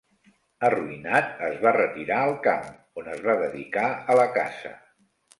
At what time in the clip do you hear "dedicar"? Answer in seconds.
3.41-3.85